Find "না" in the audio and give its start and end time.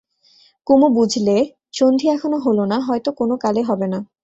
2.65-2.77, 3.87-3.99